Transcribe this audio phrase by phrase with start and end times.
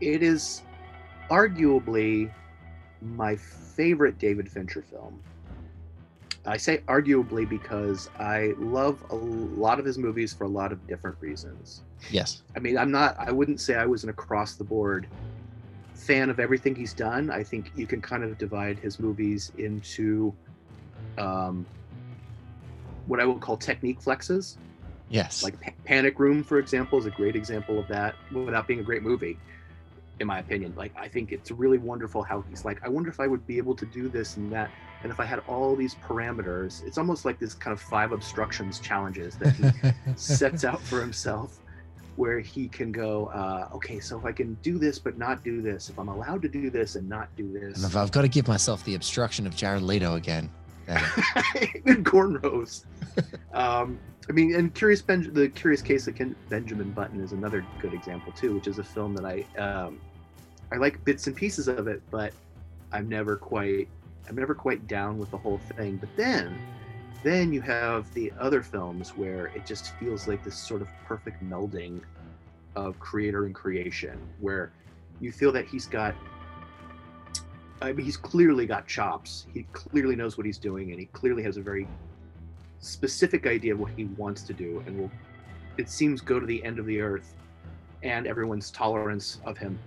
[0.00, 0.62] It is
[1.30, 2.30] arguably
[3.02, 5.22] my favorite David Fincher film.
[6.46, 10.86] I say arguably because I love a lot of his movies for a lot of
[10.86, 11.82] different reasons.
[12.10, 12.42] Yes.
[12.56, 15.06] I mean, I'm not, I wouldn't say I was an across the board
[15.94, 17.30] fan of everything he's done.
[17.30, 20.34] I think you can kind of divide his movies into
[21.18, 21.66] um,
[23.06, 24.56] what I would call technique flexes.
[25.10, 25.42] Yes.
[25.42, 28.84] Like pa- Panic Room, for example, is a great example of that without being a
[28.84, 29.36] great movie,
[30.20, 30.72] in my opinion.
[30.76, 33.58] Like, I think it's really wonderful how he's like, I wonder if I would be
[33.58, 34.70] able to do this and that.
[35.02, 38.78] And if I had all these parameters, it's almost like this kind of five obstructions
[38.78, 41.58] challenges that he sets out for himself
[42.16, 45.62] where he can go, uh, okay, so if I can do this but not do
[45.62, 48.22] this, if I'm allowed to do this and not do and this, if I've got
[48.22, 50.50] to give myself the obstruction of Jared Leto again.
[50.86, 51.00] and
[52.04, 52.84] cornrows.
[53.54, 57.64] um, I mean, and Curious ben- the Curious Case of Ken- Benjamin Button is another
[57.80, 59.98] good example too, which is a film that I um,
[60.72, 62.32] I like bits and pieces of it, but
[62.92, 63.88] I'm never quite
[64.28, 65.96] I'm never quite down with the whole thing.
[65.96, 66.56] But then
[67.22, 71.42] then you have the other films where it just feels like this sort of perfect
[71.44, 72.00] melding
[72.76, 74.72] of creator and creation, where
[75.20, 76.14] you feel that he's got
[77.82, 79.46] I mean, he's clearly got chops.
[79.54, 81.88] He clearly knows what he's doing, and he clearly has a very
[82.80, 85.10] specific idea of what he wants to do, and will,
[85.78, 87.34] it seems, go to the end of the earth
[88.02, 89.78] and everyone's tolerance of him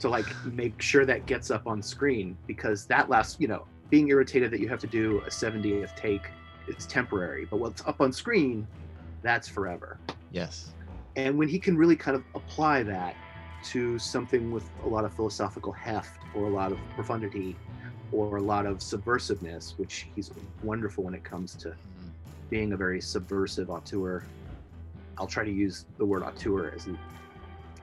[0.00, 4.08] to like make sure that gets up on screen because that last, you know, being
[4.08, 6.28] irritated that you have to do a 70th take
[6.68, 8.66] is temporary, but what's up on screen,
[9.22, 9.98] that's forever.
[10.32, 10.72] Yes.
[11.16, 13.16] and when he can really kind of apply that
[13.64, 17.56] to something with a lot of philosophical heft or a lot of profundity
[18.12, 20.30] or a lot of subversiveness which he's
[20.62, 22.08] wonderful when it comes to mm-hmm.
[22.48, 24.24] being a very subversive auteur
[25.18, 26.88] i'll try to use the word auteur as,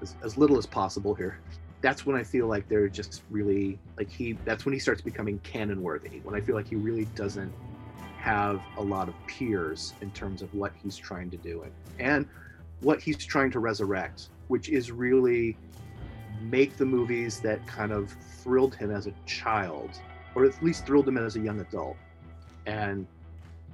[0.01, 1.39] as, as little as possible here
[1.81, 5.39] that's when i feel like they're just really like he that's when he starts becoming
[5.39, 7.53] canon worthy when i feel like he really doesn't
[8.17, 12.27] have a lot of peers in terms of what he's trying to do and, and
[12.81, 15.57] what he's trying to resurrect, which is really
[16.41, 19.89] make the movies that kind of thrilled him as a child,
[20.35, 21.97] or at least thrilled him as a young adult.
[22.65, 23.07] And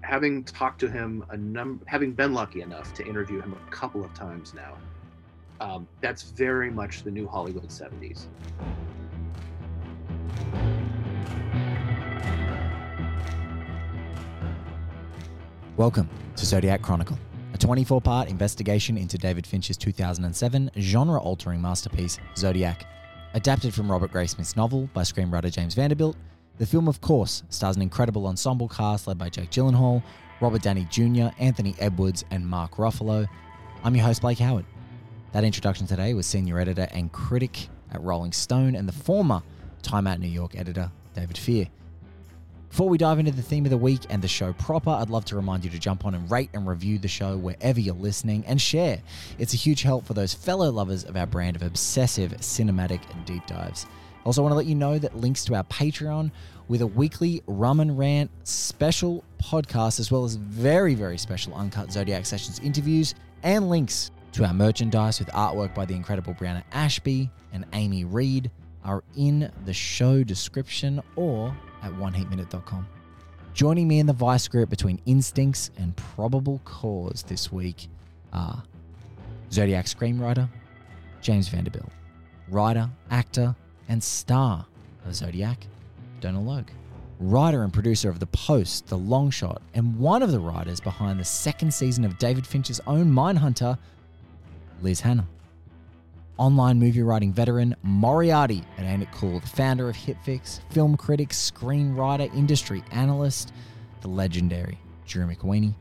[0.01, 4.03] having talked to him a number, having been lucky enough to interview him a couple
[4.03, 4.77] of times now,
[5.63, 8.25] um, that's very much the new Hollywood 70s.
[15.77, 17.17] Welcome to Zodiac Chronicle,
[17.53, 22.85] a 24 part investigation into David Fincher's 2007 genre altering masterpiece, Zodiac.
[23.33, 26.15] Adapted from Robert Graysmith's novel by screenwriter James Vanderbilt,
[26.59, 30.03] the film, of course, stars an incredible ensemble cast led by Jake Gyllenhaal,
[30.39, 33.27] Robert Downey Jr., Anthony Edwards, and Mark Ruffalo.
[33.83, 34.65] I'm your host, Blake Howard.
[35.33, 39.41] That introduction today was senior editor and critic at Rolling Stone and the former
[39.81, 41.65] Time Out New York editor, David Fear.
[42.69, 45.25] Before we dive into the theme of the week and the show proper, I'd love
[45.25, 48.45] to remind you to jump on and rate and review the show wherever you're listening
[48.45, 49.01] and share.
[49.39, 53.25] It's a huge help for those fellow lovers of our brand of obsessive cinematic and
[53.25, 53.87] deep dives.
[54.25, 56.29] Also, want to let you know that links to our Patreon
[56.67, 61.91] with a weekly Rum and Rant special podcast, as well as very, very special Uncut
[61.91, 67.29] Zodiac Sessions interviews and links to our merchandise with artwork by the incredible Brianna Ashby
[67.53, 68.49] and Amy Reed
[68.83, 72.87] are in the show description or at oneheatminute.com.
[73.53, 77.87] Joining me in the vice grip between instincts and probable cause this week
[78.33, 78.63] are
[79.51, 80.49] Zodiac screenwriter
[81.21, 81.89] James Vanderbilt,
[82.49, 83.55] writer, actor,
[83.87, 84.65] and star
[85.05, 85.67] of Zodiac,
[86.19, 86.69] Donal Logue,
[87.19, 91.19] writer and producer of The Post, The Long Shot, and one of the writers behind
[91.19, 93.77] the second season of David Fincher's own Mindhunter,
[94.83, 95.27] Liz Hannah
[96.37, 101.29] online movie writing veteran Moriarty at Ain't It Cool, the founder of HitFix, film critic,
[101.29, 103.53] screenwriter, industry analyst,
[104.01, 105.73] the legendary Drew McWeeny,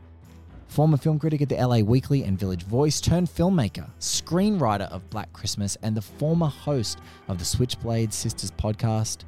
[0.67, 5.31] former film critic at the LA Weekly and Village Voice, turned filmmaker, screenwriter of Black
[5.33, 9.19] Christmas, and the former host of the Switchblade Sisters podcast,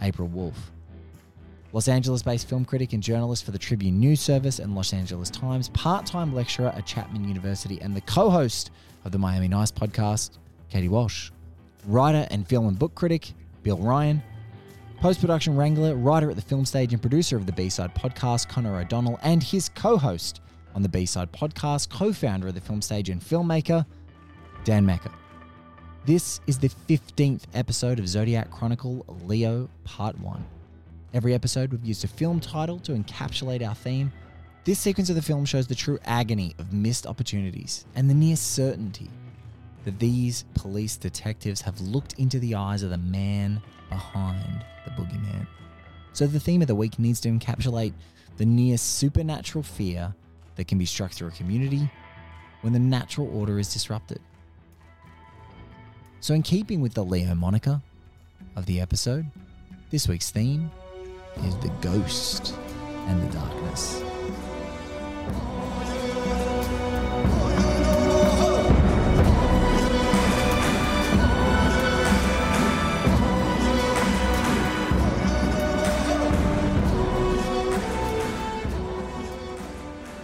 [0.00, 0.72] April Wolf.
[1.74, 5.28] Los Angeles based film critic and journalist for the Tribune News Service and Los Angeles
[5.28, 8.70] Times, part time lecturer at Chapman University, and the co host
[9.08, 10.32] of the Miami Nice podcast,
[10.68, 11.30] Katie Walsh.
[11.86, 13.32] writer and film and book critic
[13.62, 14.22] Bill Ryan,
[15.00, 18.50] post production wrangler, writer at the film stage, and producer of the B Side podcast,
[18.50, 20.42] Connor O'Donnell, and his co host
[20.74, 23.86] on the B Side podcast, co founder of the film stage and filmmaker,
[24.64, 25.10] Dan Mecca.
[26.04, 30.44] This is the 15th episode of Zodiac Chronicle Leo Part 1.
[31.14, 34.12] Every episode, we've used a film title to encapsulate our theme.
[34.68, 38.36] This sequence of the film shows the true agony of missed opportunities and the near
[38.36, 39.08] certainty
[39.86, 45.46] that these police detectives have looked into the eyes of the man behind the boogeyman.
[46.12, 47.94] So the theme of the week needs to encapsulate
[48.36, 50.14] the near supernatural fear
[50.56, 51.90] that can be struck through a community
[52.60, 54.20] when the natural order is disrupted.
[56.20, 57.80] So, in keeping with the Leo moniker
[58.54, 59.24] of the episode,
[59.88, 60.70] this week's theme
[61.46, 62.54] is the ghost
[63.06, 64.02] and the darkness.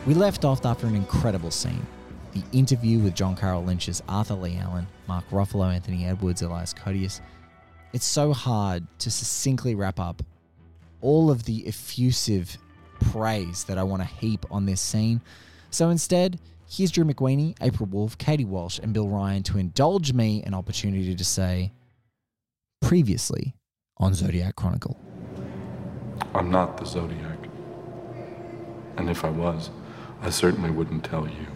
[0.07, 1.87] We left off after an incredible scene.
[2.35, 7.23] The interview with John Carroll Lynch's Arthur Lee Allen, Mark Ruffalo, Anthony Edwards, Elias Koteas.
[7.95, 10.23] It's so hard to succinctly wrap up
[11.01, 12.59] all of the effusive
[13.13, 15.21] praise that I want to heap on this scene.
[15.71, 20.43] So instead, here's Drew McWeeny, April Wolf, Katie Walsh, and Bill Ryan to indulge me
[20.45, 21.73] an opportunity to say
[22.81, 23.55] previously
[23.99, 24.99] on Zodiac Chronicle.
[26.35, 27.39] I'm not the Zodiac.
[28.97, 29.71] And if I was,
[30.21, 31.47] I certainly wouldn't tell you.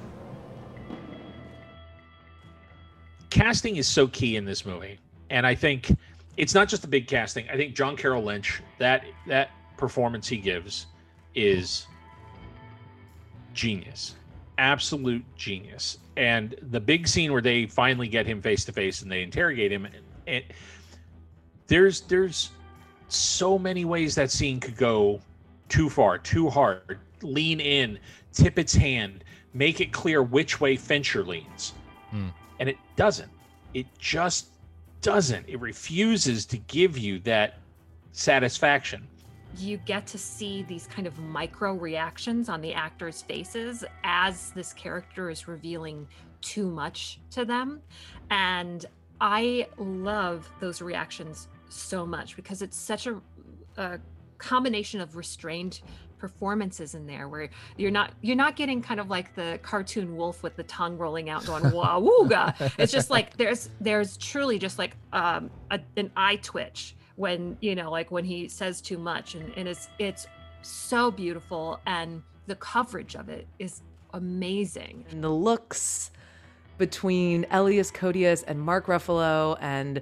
[3.31, 4.99] Casting is so key in this movie.
[5.31, 5.95] And I think
[6.37, 7.49] it's not just the big casting.
[7.51, 10.87] I think John Carroll Lynch, that that performance he gives
[11.35, 11.87] is
[13.55, 14.17] genius.
[14.59, 15.99] Absolute genius.
[16.17, 19.71] And the big scene where they finally get him face to face and they interrogate
[19.71, 19.87] him
[20.27, 20.45] and
[21.69, 22.51] there's there's
[23.09, 25.21] so many ways that scene could go
[25.69, 26.99] too far, too hard.
[27.23, 27.99] Lean in,
[28.33, 31.73] tip its hand, make it clear which way Fincher leans.
[32.11, 32.29] Hmm.
[32.59, 33.31] And it doesn't.
[33.75, 34.49] It just
[35.01, 35.49] doesn't.
[35.49, 37.59] It refuses to give you that
[38.13, 39.07] satisfaction.
[39.57, 44.73] You get to see these kind of micro reactions on the actors' faces as this
[44.73, 46.07] character is revealing
[46.41, 47.81] too much to them.
[48.31, 48.85] And
[49.21, 53.21] I love those reactions so much because it's such a,
[53.77, 53.99] a
[54.39, 55.81] combination of restrained
[56.19, 60.43] performances in there where you're not you're not getting kind of like the cartoon wolf
[60.43, 64.97] with the tongue rolling out going wawooga it's just like there's there's truly just like
[65.13, 69.53] um a, an eye twitch when you know like when he says too much and,
[69.57, 70.27] and it's it's
[70.63, 73.83] so beautiful and the coverage of it is
[74.15, 76.11] amazing and the looks
[76.79, 80.01] between Elias Koteas and Mark Ruffalo and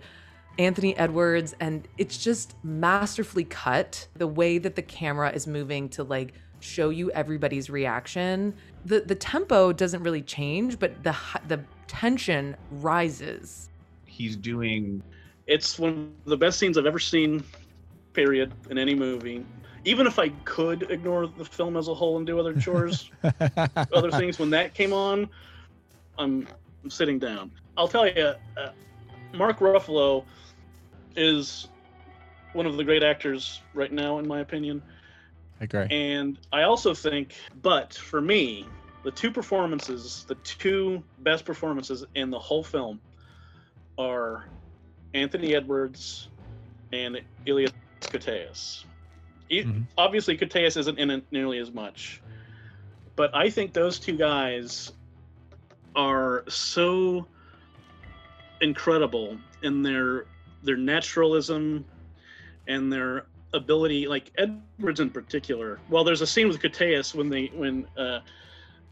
[0.59, 4.07] Anthony Edwards, and it's just masterfully cut.
[4.17, 8.55] The way that the camera is moving to like show you everybody's reaction.
[8.85, 11.17] The the tempo doesn't really change, but the
[11.49, 13.71] the tension rises.
[14.07, 15.03] He's doing.
[15.47, 17.45] It's one of the best scenes I've ever seen.
[18.13, 19.45] Period in any movie.
[19.85, 23.11] Even if I could ignore the film as a whole and do other chores,
[23.93, 25.29] other things, when that came on,
[26.19, 26.49] I'm,
[26.83, 27.53] I'm sitting down.
[27.77, 28.71] I'll tell you, uh,
[29.35, 30.25] Mark Ruffalo
[31.15, 31.69] is
[32.53, 34.83] one of the great actors right now, in my opinion.
[35.61, 35.87] I agree.
[35.91, 38.67] And I also think, but for me,
[39.05, 43.01] the two performances, the two best performances in the whole film
[43.99, 44.47] are
[45.17, 46.29] Anthony Edwards
[46.93, 48.85] and Elias Koteas.
[49.51, 49.87] Mhm.
[49.97, 52.21] Obviously, Koteas isn't in it nearly as much,
[53.17, 54.93] but I think those two guys
[55.95, 57.27] are so
[58.61, 60.27] incredible in their
[60.63, 61.85] their naturalism
[62.67, 67.51] and their ability like edwards in particular well there's a scene with Koteas when they
[67.55, 68.21] when uh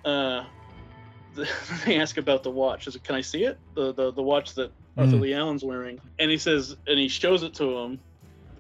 [0.04, 0.44] uh
[1.84, 4.54] they ask about the watch is it can i see it the the, the watch
[4.54, 5.20] that arthur Mm.
[5.20, 6.00] lee allen's wearing.
[6.18, 8.00] And he says and he shows it to him.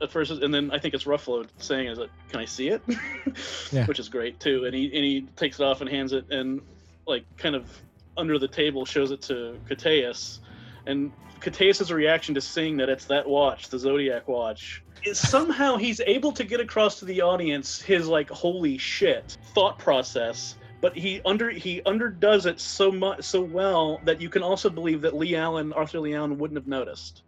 [0.02, 2.82] At first and then i think it's ruffalo saying is it can i see it?
[3.72, 3.86] Yeah.
[3.86, 4.64] which is great too.
[4.64, 6.60] And he and he takes it off and hands it and
[7.06, 7.68] like kind of
[8.16, 10.38] under the table shows it to Koteas
[10.86, 11.10] and
[11.40, 16.32] Koteas' reaction to seeing that it's that watch, the Zodiac watch, is somehow he's able
[16.32, 21.50] to get across to the audience his like holy shit thought process, but he under
[21.50, 25.72] he underdoes it so much so well that you can also believe that Lee Allen,
[25.72, 27.22] Arthur Lee Allen, wouldn't have noticed.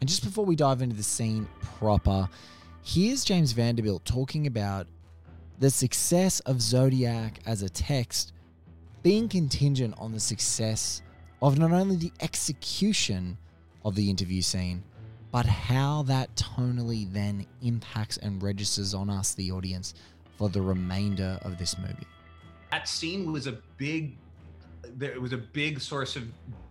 [0.00, 2.28] And just before we dive into the scene proper,
[2.82, 4.86] here's James Vanderbilt talking about
[5.58, 8.32] the success of Zodiac as a text
[9.02, 11.02] being contingent on the success
[11.42, 13.36] of not only the execution
[13.84, 14.82] of the interview scene,
[15.30, 19.94] but how that tonally then impacts and registers on us, the audience,
[20.38, 22.06] for the remainder of this movie.
[22.74, 24.16] That scene was a big,
[24.96, 26.24] there was a big source of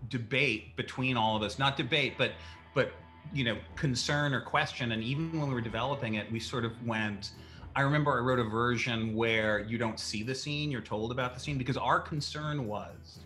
[0.10, 1.58] debate between all of us.
[1.58, 2.34] Not debate, but
[2.74, 2.92] but
[3.34, 4.92] you know, concern or question.
[4.92, 7.32] And even when we were developing it, we sort of went.
[7.74, 11.36] I remember I wrote a version where you don't see the scene, you're told about
[11.36, 13.20] the scene, because our concern was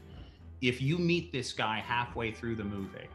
[0.62, 3.10] if you meet this guy halfway through the movie,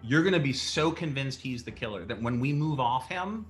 [0.00, 3.46] you're going to be so convinced he's the killer that when we move off him,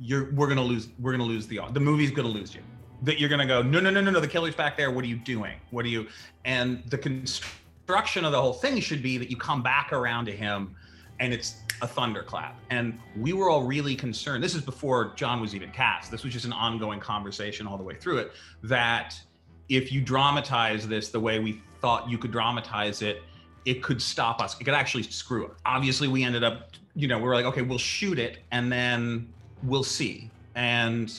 [0.00, 2.54] you're we're going to lose we're going to lose the the movie's going to lose
[2.54, 2.62] you.
[3.02, 4.90] That you're going to go no no no no no the killer's back there.
[4.90, 5.54] What are you doing?
[5.70, 6.06] What are you?
[6.44, 10.32] And the construction of the whole thing should be that you come back around to
[10.32, 10.74] him,
[11.20, 12.58] and it's a thunderclap.
[12.70, 14.42] And we were all really concerned.
[14.42, 16.10] This is before John was even cast.
[16.10, 18.32] This was just an ongoing conversation all the way through it.
[18.62, 19.20] That
[19.68, 23.22] if you dramatize this the way we thought you could dramatize it,
[23.66, 24.58] it could stop us.
[24.60, 25.52] It could actually screw it.
[25.66, 29.32] Obviously, we ended up, you know, we were like, okay, we'll shoot it and then
[29.62, 30.30] we'll see.
[30.54, 31.12] And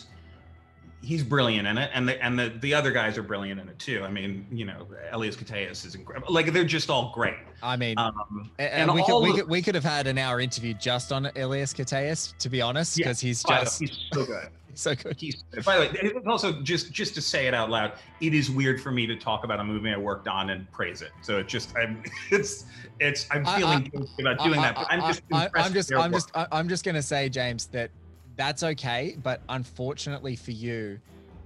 [1.02, 3.78] he's brilliant in it, and the and the the other guys are brilliant in it
[3.80, 4.04] too.
[4.04, 6.34] I mean, you know, Elias Koteas is incredible.
[6.34, 7.36] Like they're just all great.
[7.62, 10.40] I mean, Um, and, and we could we could we could have had an hour
[10.40, 13.98] interview just on Elias Koteas, to be honest, Yeah, because he's the way, just he's
[14.12, 14.50] so good.
[14.74, 15.16] so good.
[15.20, 18.50] He's, by the way, it's also just just to say it out loud, it is
[18.52, 21.12] weird for me to talk about a movie I worked on and praise it.
[21.22, 22.66] So it just I'm it's
[23.00, 26.12] it's I'm feeling I- guilty about doing that, but I'm just I, am just I'm
[26.12, 26.14] work.
[26.14, 27.92] just I- I'm just gonna say, James, that
[28.38, 31.00] that's okay, but unfortunately for you,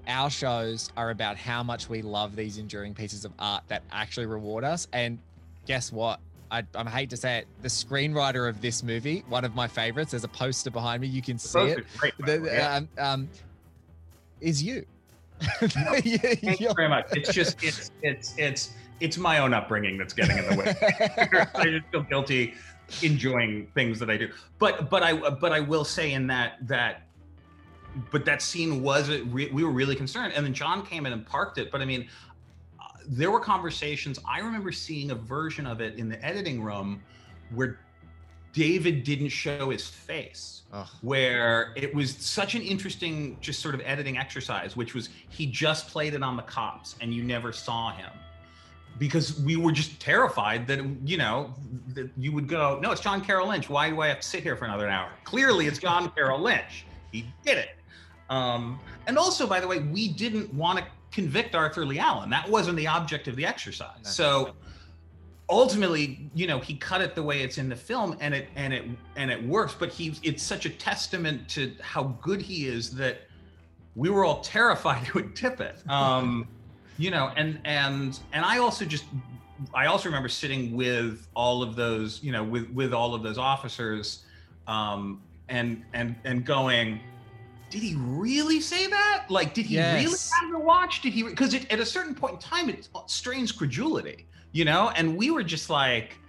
[0.07, 4.25] our shows are about how much we love these enduring pieces of art that actually
[4.25, 4.87] reward us.
[4.93, 5.19] And
[5.65, 6.19] guess what?
[6.51, 10.11] I, I hate to say it, the screenwriter of this movie, one of my favorites,
[10.11, 11.85] there's a poster behind me, you can see it.
[11.97, 12.75] great, The- the yeah.
[12.75, 13.29] um, um,
[14.41, 14.85] is you.
[15.41, 17.07] Thank you very much.
[17.13, 21.47] It's just it's it's it's it's my own upbringing that's getting in the way.
[21.55, 22.53] I just feel guilty
[23.01, 24.29] enjoying things that I do.
[24.59, 27.03] But but I but I will say in that that
[28.11, 31.57] but that scene was we were really concerned and then John came in and parked
[31.57, 31.71] it.
[31.71, 32.07] But I mean
[32.79, 34.19] uh, there were conversations.
[34.27, 37.01] I remember seeing a version of it in the editing room
[37.53, 37.79] where
[38.53, 40.87] David didn't show his face Ugh.
[41.01, 45.87] where it was such an interesting just sort of editing exercise which was he just
[45.87, 48.09] played it on the cops and you never saw him
[48.97, 51.53] because we were just terrified that you know
[51.93, 53.69] that you would go no it's john carroll lynch.
[53.69, 55.09] Why do i have to sit here for another hour?
[55.23, 56.85] Clearly it's john carroll lynch.
[57.11, 57.69] He did it.
[58.29, 62.29] Um, and also by the way we didn't want to convict arthur lee allen.
[62.29, 63.97] That wasn't the object of the exercise.
[64.03, 64.53] So
[65.49, 68.73] ultimately you know he cut it the way it's in the film and it and
[68.73, 69.75] it and it works.
[69.77, 73.21] But he's it's such a testament to how good he is that
[73.95, 75.81] we were all terrified he would tip it.
[75.89, 76.47] Um
[76.97, 79.05] you know and and and i also just
[79.73, 83.37] i also remember sitting with all of those you know with with all of those
[83.37, 84.23] officers
[84.67, 87.01] um and and and going
[87.69, 89.27] did he really say that?
[89.29, 91.01] Like did he really have the watch?
[91.01, 94.89] Did he because at a certain point in time it strains credulity you know?
[94.95, 96.20] And we were just like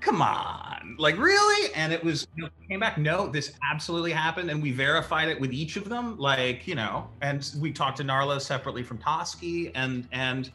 [0.00, 0.96] come on.
[0.98, 1.72] Like really?
[1.74, 5.40] And it was you know, came back no this absolutely happened and we verified it
[5.40, 9.70] with each of them like you know and we talked to Narlow separately from Toschi
[9.74, 10.50] and and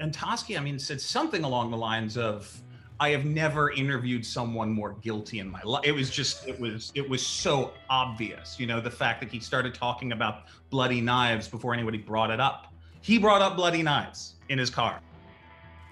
[0.00, 2.60] and Toschi i mean said something along the lines of
[2.98, 6.90] i have never interviewed someone more guilty in my life it was just it was
[6.96, 11.46] it was so obvious you know the fact that he started talking about bloody knives
[11.46, 12.72] before anybody brought it up.
[13.00, 15.00] He brought up bloody knives in his car.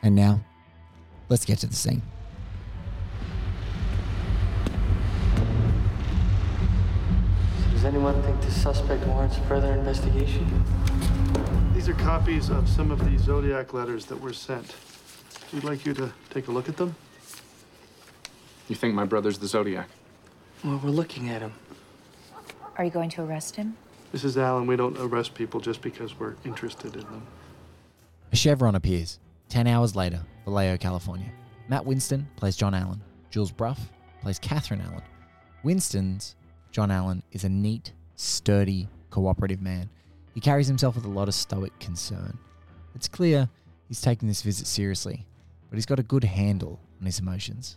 [0.03, 0.41] And now,
[1.29, 2.03] let's get to the scene.
[7.83, 10.47] Does anyone think this suspect warrants further investigation?
[11.75, 14.77] These are copies of some of the Zodiac letters that were sent.
[15.53, 16.95] We'd like you to take a look at them.
[18.69, 19.89] You think my brother's the Zodiac?
[20.63, 21.55] Well, we're looking at him.
[22.77, 23.77] Are you going to arrest him?
[24.15, 24.37] Mrs.
[24.37, 27.27] Allen, we don't arrest people just because we're interested in them.
[28.31, 29.19] A chevron appears.
[29.49, 31.33] Ten hours later, Vallejo, California.
[31.67, 33.03] Matt Winston plays John Allen.
[33.31, 35.03] Jules Bruff plays Catherine Allen.
[35.65, 36.37] Winston's
[36.73, 39.91] John Allen is a neat, sturdy, cooperative man.
[40.35, 42.39] He carries himself with a lot of stoic concern.
[42.95, 43.51] It's clear
[43.89, 45.27] he's taking this visit seriously,
[45.69, 47.77] but he's got a good handle on his emotions.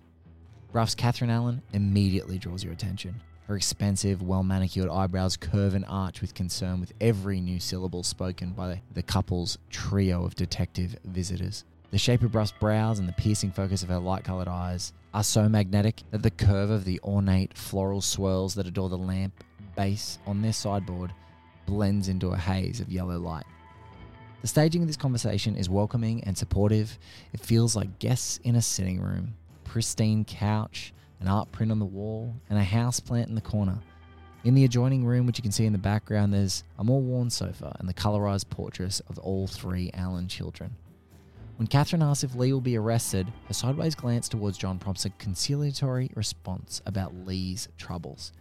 [0.71, 3.21] Bruff's Catherine Allen immediately draws your attention.
[3.47, 8.51] Her expensive, well manicured eyebrows curve and arch with concern with every new syllable spoken
[8.51, 11.65] by the couple's trio of detective visitors.
[11.91, 15.23] The shape of Bruff's brows and the piercing focus of her light colored eyes are
[15.23, 19.45] so magnetic that the curve of the ornate floral swirls that adorn the lamp
[19.77, 21.13] base on their sideboard
[21.65, 23.45] blends into a haze of yellow light.
[24.41, 26.99] The staging of this conversation is welcoming and supportive.
[27.31, 29.35] It feels like guests in a sitting room.
[29.63, 33.79] pristine couch, an art print on the wall, and a house plant in the corner.
[34.43, 37.29] In the adjoining room, which you can see in the background, there's a more worn
[37.29, 40.75] sofa and the colorized portraits of all three Allen children.
[41.57, 45.09] When Catherine asks if Lee will be arrested, her sideways glance towards John prompts a
[45.11, 48.33] conciliatory response about Lee's troubles.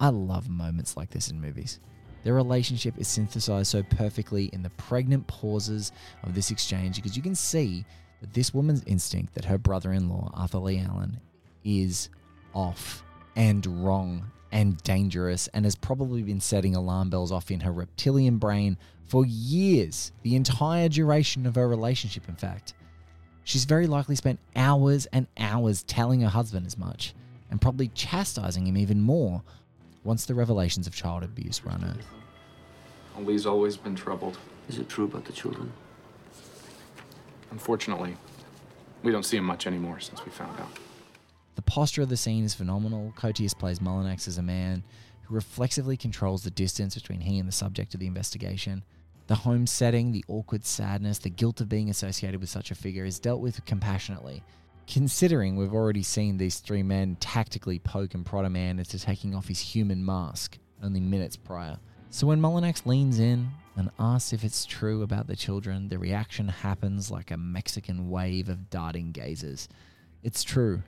[0.00, 1.80] I love moments like this in movies.
[2.24, 7.22] Their relationship is synthesized so perfectly in the pregnant pauses of this exchange because you
[7.22, 7.84] can see
[8.20, 11.20] that this woman's instinct that her brother in law, Arthur Lee Allen,
[11.62, 12.08] is
[12.54, 13.04] off
[13.36, 18.38] and wrong and dangerous and has probably been setting alarm bells off in her reptilian
[18.38, 22.74] brain for years, the entire duration of her relationship, in fact.
[23.44, 27.14] She's very likely spent hours and hours telling her husband as much
[27.50, 29.42] and probably chastising him even more
[30.02, 32.04] once the revelations of child abuse were unearthed.
[33.18, 34.38] Lee's always been troubled.
[34.68, 35.72] Is it true about the children?
[37.50, 38.16] Unfortunately,
[39.02, 40.78] we don't see him much anymore since we found out.
[41.54, 43.14] The posture of the scene is phenomenal.
[43.16, 44.82] Koteas plays Mulanax as a man
[45.22, 48.84] who reflexively controls the distance between he and the subject of the investigation.
[49.26, 53.04] The home setting, the awkward sadness, the guilt of being associated with such a figure
[53.04, 54.44] is dealt with compassionately.
[54.86, 59.34] Considering we've already seen these three men tactically poke and prod a man into taking
[59.34, 61.76] off his human mask only minutes prior.
[62.10, 66.46] So when Mulanax leans in and asks if it's true about the children, the reaction
[66.46, 69.68] happens like a Mexican wave of darting gazes.
[70.22, 70.84] It's true,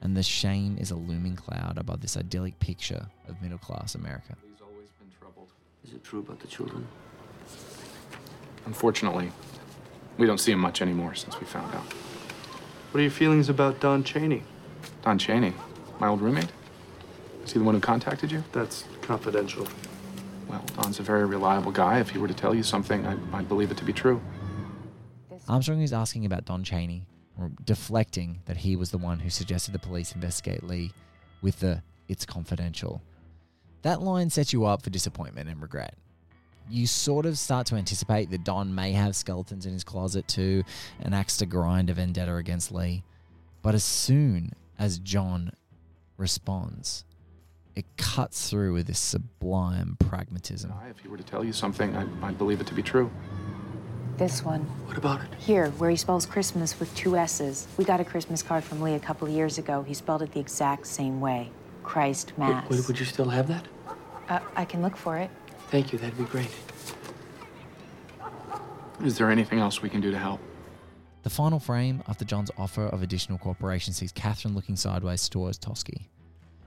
[0.00, 4.36] and the shame is a looming cloud above this idyllic picture of middle class America.
[4.44, 5.48] Lee's always been troubled.
[5.84, 6.86] Is it true about the children?
[8.66, 9.32] Unfortunately,
[10.18, 11.92] we don't see him much anymore since we found out.
[12.90, 14.42] What are your feelings about Don Cheney?
[15.02, 15.54] Don Cheney,
[15.98, 16.50] my old roommate?
[17.44, 18.44] Is he the one who contacted you?
[18.52, 19.66] That's confidential.
[20.48, 22.00] Well, Don's a very reliable guy.
[22.00, 24.20] If he were to tell you something, I, I'd believe it to be true.
[25.48, 27.06] Armstrong is asking about Don Cheney,
[27.64, 30.92] deflecting that he was the one who suggested the police investigate Lee
[31.40, 33.02] with the it's confidential.
[33.82, 35.94] That line sets you up for disappointment and regret.
[36.70, 40.62] You sort of start to anticipate that Don may have skeletons in his closet too,
[41.00, 43.02] an axe to grind a vendetta against Lee.
[43.60, 45.52] But as soon as John
[46.16, 47.04] responds,
[47.74, 50.72] it cuts through with this sublime pragmatism.
[50.88, 53.10] If he were to tell you something, I, I'd believe it to be true.
[54.16, 54.60] This one.
[54.86, 55.34] What about it?
[55.38, 57.66] Here, where he spells Christmas with two S's.
[57.78, 59.82] We got a Christmas card from Lee a couple of years ago.
[59.82, 61.50] He spelled it the exact same way
[61.82, 62.68] Christ Mass.
[62.68, 63.66] Would, would you still have that?
[64.28, 65.30] Uh, I can look for it.
[65.70, 66.50] Thank you, that'd be great.
[69.04, 70.40] Is there anything else we can do to help?
[71.22, 76.08] The final frame after John's offer of additional cooperation sees Catherine looking sideways towards Toschi.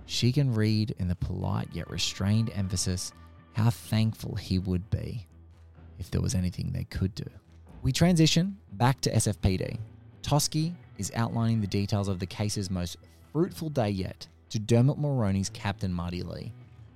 [0.06, 3.12] She can read in the polite yet restrained emphasis
[3.54, 5.28] how thankful he would be
[6.00, 7.26] if there was anything they could do.
[7.82, 9.78] We transition back to SFPD.
[10.22, 12.98] Toschi is outlining the details of the case's most
[13.32, 16.54] fruitful day yet to Dermot Mulroney's Captain Marty Lee.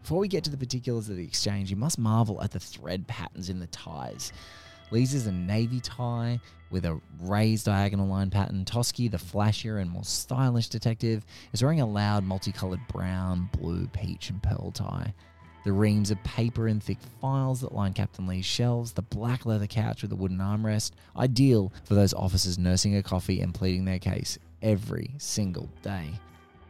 [0.07, 3.05] Before we get to the particulars of the exchange, you must marvel at the thread
[3.07, 4.31] patterns in the ties.
[4.89, 6.39] Lee's is a navy tie
[6.71, 8.63] with a raised diagonal line pattern.
[8.63, 14.29] Toschi, the flashier and more stylish detective, is wearing a loud multicolored brown, blue, peach,
[14.29, 15.13] and pearl tie.
[15.65, 19.67] The reams of paper and thick files that line Captain Lee's shelves, the black leather
[19.67, 23.99] couch with a wooden armrest, ideal for those officers nursing a coffee and pleading their
[23.99, 26.13] case every single day.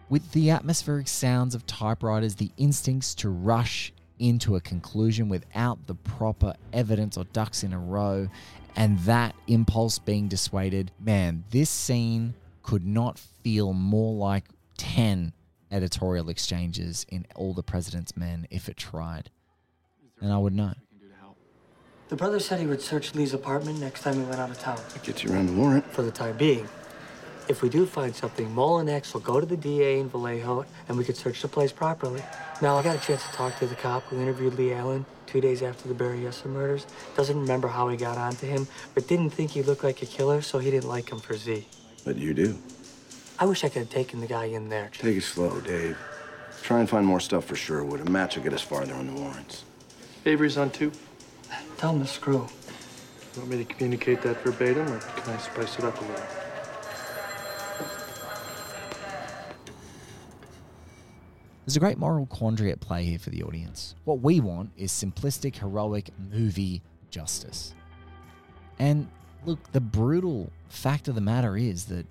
[0.09, 5.95] With the atmospheric sounds of typewriters, the instincts to rush into a conclusion without the
[5.95, 8.29] proper evidence or ducks in a row,
[8.75, 14.45] and that impulse being dissuaded, man, this scene could not feel more like
[14.77, 15.33] 10
[15.71, 19.29] editorial exchanges in All the President's Men if it tried.
[20.21, 20.73] And I would know.
[22.09, 24.79] The brother said he would search Lee's apartment next time he went out of town.
[25.03, 25.85] Get you around the warrant.
[25.91, 26.67] For the time being.
[27.49, 31.05] If we do find something, Mulanax will go to the DA in Vallejo and we
[31.05, 32.21] could search the place properly.
[32.61, 35.39] Now, I got a chance to talk to the cop who interviewed Lee Allen two
[35.39, 36.85] days after the Berryessa murders.
[37.15, 40.41] Doesn't remember how he got onto him, but didn't think he looked like a killer,
[40.41, 41.65] so he didn't like him for Z.
[42.03, 42.57] But you do.
[43.39, 44.89] I wish I could have taken the guy in there.
[44.97, 45.97] Take it slow, Dave.
[46.63, 48.01] Try and find more stuff for Sherwood.
[48.01, 49.63] A match will get us farther on the warrants.
[50.25, 50.91] Avery's on two.
[51.77, 52.47] Tell him to screw.
[53.37, 56.25] Want me to communicate that verbatim, or can I spice it up a little?
[61.67, 63.93] There's a great moral quandary at play here for the audience.
[64.05, 67.73] What we want is simplistic, heroic movie justice.
[68.79, 69.09] And
[69.45, 72.05] look, the brutal fact of the matter is that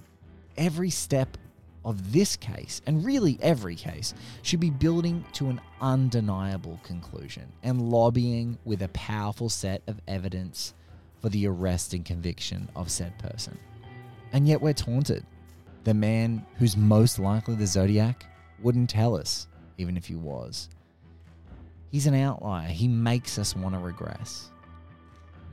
[0.59, 1.39] every step
[1.87, 7.81] of this case, and really every case, should be building to an undeniable conclusion and
[7.81, 10.75] lobbying with a powerful set of evidence
[11.23, 13.59] for the arrest and conviction of said person.
[14.35, 15.25] And yet we're taunted.
[15.85, 18.27] The man who's most likely the Zodiac
[18.63, 19.47] wouldn't tell us,
[19.79, 20.69] even if he was.
[21.91, 22.69] He's an outlier.
[22.69, 24.51] He makes us want to regress.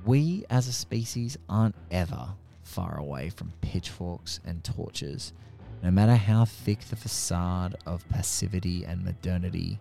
[0.05, 2.29] We as a species aren't ever
[2.63, 5.33] far away from pitchforks and torches,
[5.81, 9.79] no matter how thick the facade of passivity and modernity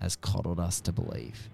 [0.00, 1.50] has coddled us to believe.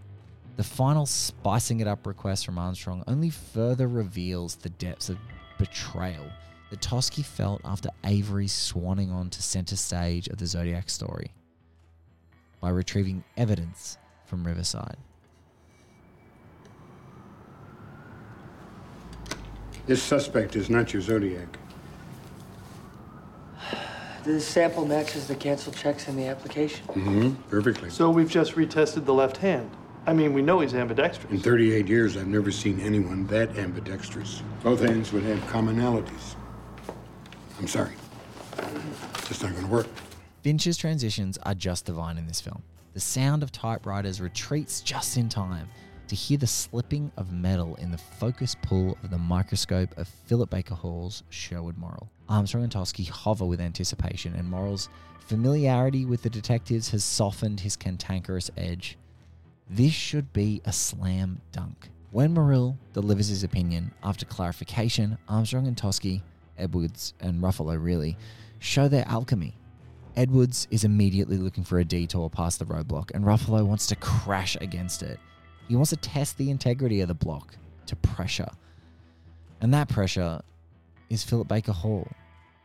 [0.57, 5.18] The final spicing it up request from Armstrong only further reveals the depths of
[5.59, 6.27] betrayal
[6.70, 11.33] that Toschi felt after Avery swanning on to center stage of the Zodiac story
[12.61, 14.96] by retrieving evidence from Riverside.
[19.87, 21.59] This suspect is not your Zodiac.
[24.24, 26.85] The sample matches the canceled checks in the application.
[26.88, 27.31] Mm-hmm.
[27.48, 27.88] Perfectly.
[27.88, 29.70] So we've just retested the left hand.
[30.07, 31.33] I mean, we know he's ambidextrous.
[31.33, 34.42] In 38 years, I've never seen anyone that ambidextrous.
[34.62, 36.35] Both hands would have commonalities.
[37.59, 37.92] I'm sorry.
[39.27, 39.87] Just not gonna work.
[40.42, 42.62] Finch's transitions are just divine in this film.
[42.94, 45.68] The sound of typewriters retreats just in time
[46.09, 50.51] to hear the slipping of metal in the focus pull of the microscope of Philip
[50.51, 52.09] Baker Hall's Sherwood Morrill.
[52.29, 57.77] Armstrong and Toschi hover with anticipation, and Morrill's familiarity with the detectives has softened his
[57.77, 58.97] cantankerous edge.
[59.68, 61.90] This should be a slam dunk.
[62.11, 66.23] When Morrill delivers his opinion, after clarification, Armstrong and Toschi,
[66.59, 68.16] Edwards and Ruffalo really,
[68.59, 69.55] show their alchemy.
[70.16, 74.57] Edwards is immediately looking for a detour past the roadblock, and Ruffalo wants to crash
[74.61, 75.21] against it.
[75.68, 78.51] He wants to test the integrity of the block to pressure.
[79.61, 80.40] And that pressure
[81.11, 82.09] is Philip Baker Hall,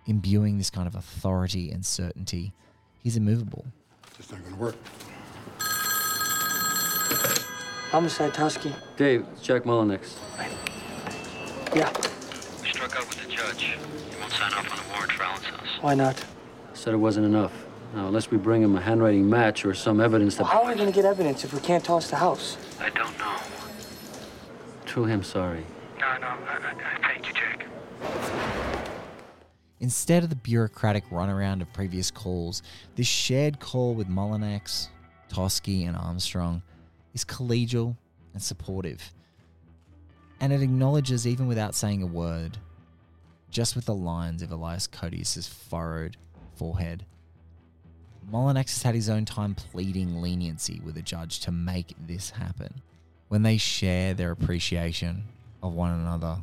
[0.07, 2.53] imbuing this kind of authority and certainty.
[3.03, 3.65] He's immovable.
[4.17, 4.75] Just not gonna work.
[7.91, 8.73] Homicide, Toschi.
[8.97, 10.15] Dave, it's Jack Mulanax.
[11.75, 11.91] Yeah.
[12.83, 13.63] We struck out with the judge.
[13.63, 15.67] He won't sign off on a warrant for Allen's house.
[15.79, 16.21] Why not?
[16.73, 17.53] Said it wasn't enough.
[17.95, 20.43] Now, unless we bring him a handwriting match or some evidence that.
[20.43, 22.57] Well, how are we going to get evidence if we can't toss the house?
[22.81, 23.37] I don't know.
[24.85, 25.63] True him sorry.
[25.97, 27.67] No, no, I, I, I thank you, Jack.
[29.79, 32.63] Instead of the bureaucratic runaround of previous calls,
[32.95, 34.89] this shared call with Mulanax,
[35.31, 36.61] Toschi, and Armstrong
[37.13, 37.95] is collegial
[38.33, 39.13] and supportive.
[40.41, 42.57] And it acknowledges, even without saying a word,
[43.53, 46.17] just with the lines of Elias Koteas's furrowed
[46.55, 47.05] forehead.
[48.29, 52.81] Mulanax has had his own time pleading leniency with the judge to make this happen.
[53.27, 55.23] When they share their appreciation
[55.61, 56.37] of one another,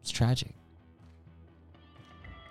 [0.00, 0.54] it's tragic.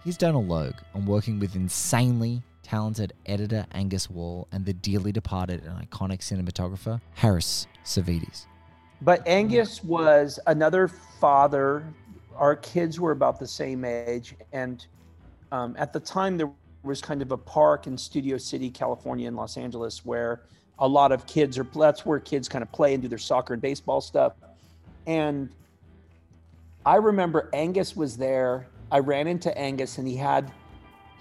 [0.03, 5.63] Here's Donal Logue on working with insanely talented editor Angus Wall and the dearly departed
[5.63, 8.45] and iconic cinematographer Harris Savides.
[9.01, 11.83] But Angus was another father.
[12.37, 14.35] Our kids were about the same age.
[14.51, 14.85] And
[15.51, 16.51] um, at the time, there
[16.83, 20.41] was kind of a park in Studio City, California, in Los Angeles, where
[20.79, 23.53] a lot of kids are, that's where kids kind of play and do their soccer
[23.53, 24.33] and baseball stuff.
[25.05, 25.49] And
[26.85, 28.67] I remember Angus was there.
[28.91, 30.51] I ran into Angus and he had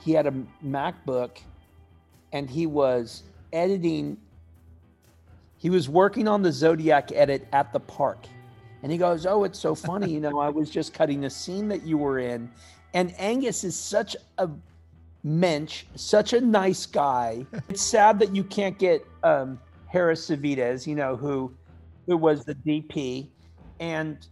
[0.05, 1.38] he had a MacBook
[2.33, 3.22] and he was
[3.53, 4.16] editing
[5.57, 8.27] he was working on the Zodiac edit at the park.
[8.83, 11.68] And he goes, "Oh, it's so funny, you know, I was just cutting a scene
[11.68, 12.51] that you were in."
[12.95, 14.51] And Angus is such a
[15.25, 17.47] mensch, such a nice guy.
[17.68, 21.53] It's sad that you can't get um, Harris Savides, you know, who
[22.07, 23.29] who was the DP.
[23.81, 24.27] And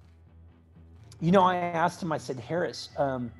[1.20, 2.12] you know, I asked him.
[2.12, 3.30] I said, Harris, um,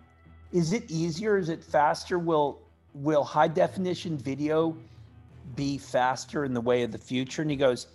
[0.53, 1.38] is it easier?
[1.38, 2.18] Is it faster?
[2.18, 2.61] Will
[2.94, 4.77] will high definition video
[5.55, 7.42] be faster in the way of the future?
[7.42, 7.87] And he goes,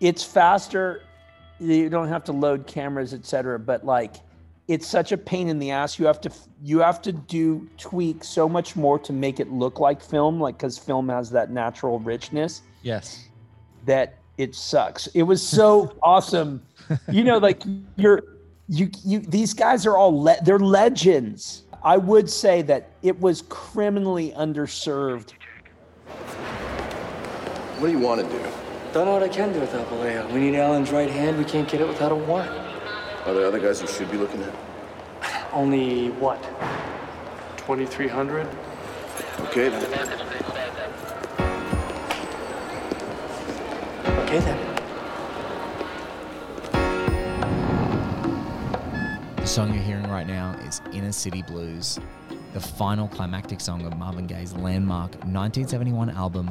[0.00, 1.02] it's faster.
[1.60, 3.58] You don't have to load cameras, et cetera.
[3.58, 4.16] But like,
[4.68, 5.98] it's such a pain in the ass.
[5.98, 6.30] You have to
[6.62, 10.58] you have to do tweak so much more to make it look like film, like
[10.58, 12.62] because film has that natural richness.
[12.82, 13.28] Yes.
[13.86, 15.06] That it sucks.
[15.08, 16.62] It was so awesome.
[17.10, 17.62] You know, like
[17.96, 18.22] you're
[18.68, 21.64] you you these guys are all le- they're legends.
[21.82, 25.32] I would say that it was criminally underserved.
[27.78, 28.67] What do you want to do?
[28.92, 30.32] Don't know what I can do without Vallejo.
[30.32, 31.36] We need Allen's right hand.
[31.36, 32.50] We can't get it without a warrant.
[33.26, 34.54] Are there other guys who should be looking at?
[35.52, 36.42] Only what?
[37.58, 38.48] 2300?
[39.40, 39.84] Okay, then.
[44.20, 44.74] Okay then.
[49.36, 51.98] The song you're hearing right now is Inner City Blues,
[52.54, 56.48] the final climactic song of Marvin Gaye's landmark 1971 album,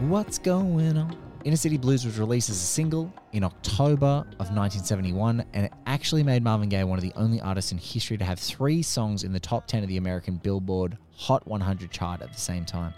[0.00, 1.31] What's Going On?
[1.44, 6.22] Inner City Blues was released as a single in October of 1971, and it actually
[6.22, 9.32] made Marvin Gaye one of the only artists in history to have three songs in
[9.32, 12.94] the top 10 of the American Billboard Hot 100 chart at the same time.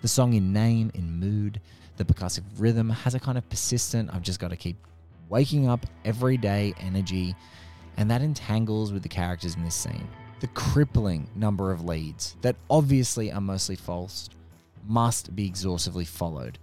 [0.00, 1.60] The song in name, in mood,
[1.98, 4.78] the percussive rhythm has a kind of persistent, I've just got to keep
[5.28, 7.34] waking up every day energy,
[7.98, 10.08] and that entangles with the characters in this scene.
[10.40, 14.30] The crippling number of leads that obviously are mostly false
[14.86, 16.58] must be exhaustively followed.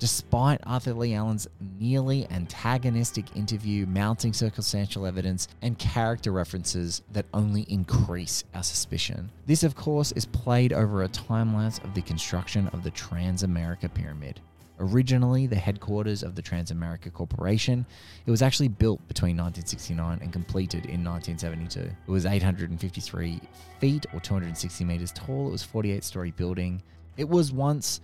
[0.00, 1.46] Despite Arthur Lee Allen's
[1.78, 9.30] nearly antagonistic interview, mounting circumstantial evidence, and character references that only increase our suspicion.
[9.44, 13.92] This, of course, is played over a time lapse of the construction of the Transamerica
[13.92, 14.40] Pyramid.
[14.78, 17.84] Originally the headquarters of the Transamerica Corporation,
[18.24, 21.80] it was actually built between 1969 and completed in 1972.
[21.80, 23.38] It was 853
[23.80, 25.48] feet or 260 meters tall.
[25.48, 26.82] It was a 48 story building.
[27.18, 28.00] It was once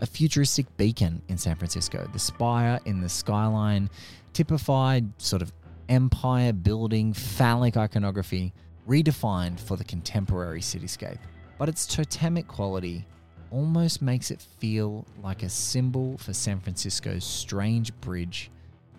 [0.00, 2.08] a futuristic beacon in San Francisco.
[2.12, 3.90] The spire in the skyline
[4.32, 5.52] typified sort of
[5.88, 8.52] empire building phallic iconography
[8.88, 11.18] redefined for the contemporary cityscape.
[11.58, 13.06] But its totemic quality
[13.50, 18.50] almost makes it feel like a symbol for San Francisco's strange bridge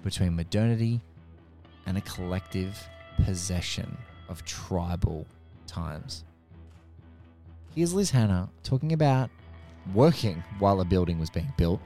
[0.04, 1.02] between modernity
[1.86, 2.78] and a collective
[3.24, 3.98] possession
[4.30, 5.26] of tribal
[5.68, 6.26] times.
[7.74, 9.30] Here's Liz Hannah talking about
[9.94, 11.82] working while a building was being built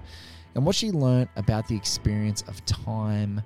[0.55, 3.41] and what she learned about the experience of time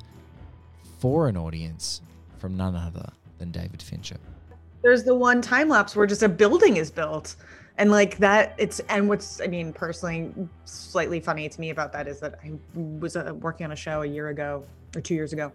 [1.00, 2.02] for an audience
[2.38, 3.10] from none other
[3.40, 4.18] than David Fincher.
[4.82, 7.36] There's the one time lapse where just a building is built.
[7.78, 10.34] And like that, it's and what's I mean personally
[10.66, 14.02] slightly funny to me about that is that I was uh, working on a show
[14.02, 15.52] a year ago or two years ago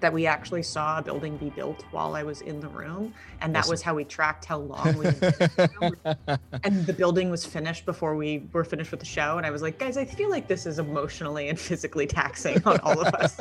[0.00, 3.54] that we actually saw a building be built while I was in the room, and
[3.54, 3.70] that Awesome.
[3.70, 5.06] was how we tracked how long we.
[6.64, 9.62] and the building was finished before we were finished with the show, and I was
[9.62, 13.40] like, guys, I feel like this is emotionally and physically taxing on all of us.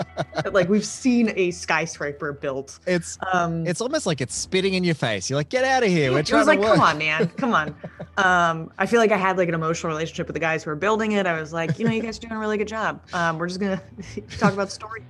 [0.52, 2.80] Like we've seen a skyscraper built.
[2.88, 5.30] It's um, it's almost like it's spitting in your face.
[5.30, 6.12] You're like, get out of here.
[6.12, 6.76] We're it was like, work.
[6.76, 7.76] come on, man, come on.
[8.18, 10.78] Um, I feel like I had like an emotional relationship with the guys who were
[10.78, 11.26] building it.
[11.26, 13.02] I was like, you know, you guys are doing a really good job.
[13.12, 13.82] Um, we're just gonna
[14.38, 15.04] talk about the story.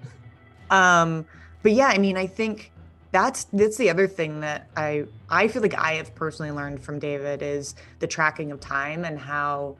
[0.69, 1.25] Um,
[1.63, 2.71] but yeah, I mean, I think
[3.11, 6.99] that's that's the other thing that I I feel like I have personally learned from
[6.99, 9.77] David is the tracking of time and how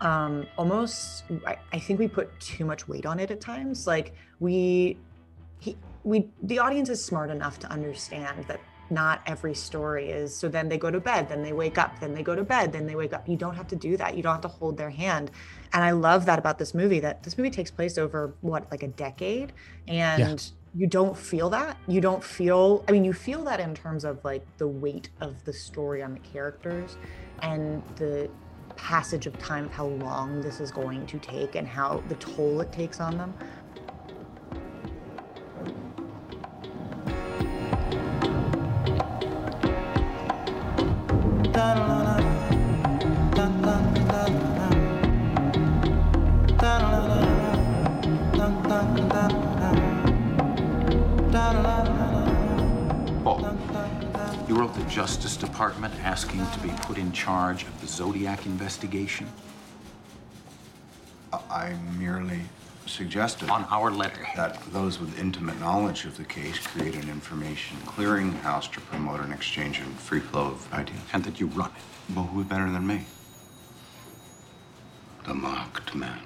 [0.00, 3.86] um almost I, I think we put too much weight on it at times.
[3.86, 4.98] Like we
[5.60, 10.48] he we the audience is smart enough to understand that not every story is so
[10.48, 12.86] then they go to bed then they wake up then they go to bed then
[12.86, 13.28] they wake up.
[13.28, 14.16] You don't have to do that.
[14.16, 15.30] You don't have to hold their hand.
[15.72, 18.82] And i love that about this movie that this movie takes place over what like
[18.82, 19.52] a decade?
[19.86, 21.76] And you don't feel that?
[21.86, 25.44] You don't feel i mean you feel that in terms of like the weight of
[25.44, 26.96] the story on the characters
[27.42, 28.28] and the
[28.76, 32.60] passage of time of how long this is going to take and how the toll
[32.60, 33.34] it takes on them
[41.58, 41.64] you
[54.54, 59.26] wrote the Justice Department asking to be put in charge of the Zodiac investigation?
[61.32, 62.42] I merely
[62.88, 63.50] suggested.
[63.50, 64.36] On our letterhead.
[64.36, 69.32] That those with intimate knowledge of the case create an information clearinghouse to promote an
[69.32, 71.00] exchange and free flow of ideas.
[71.12, 72.14] And that you run it.
[72.14, 73.04] Well, who's better than me?
[75.26, 76.20] The marked man.